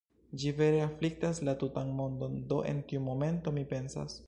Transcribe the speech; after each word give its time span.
Ĝi 0.43 0.53
vere 0.61 0.79
afliktas 0.85 1.41
la 1.49 1.55
tutan 1.65 1.93
mondon, 1.99 2.41
do 2.53 2.59
en 2.73 2.83
tiu 2.93 3.05
momento 3.13 3.57
mi 3.59 3.69
pensas: 3.75 4.17